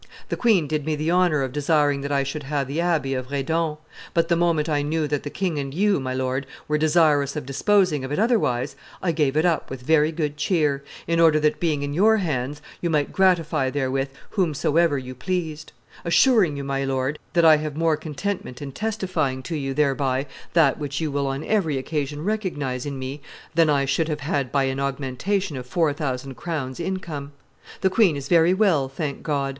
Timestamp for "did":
0.67-0.83